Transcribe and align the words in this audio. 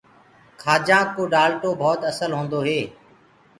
کآجآنٚ 0.61 1.11
ڪو 1.15 1.23
ڊآلٽو 1.33 1.69
ڀوت 1.79 1.99
اسل 2.11 2.31
هوندو 2.37 2.59
هي۔ 2.67 2.79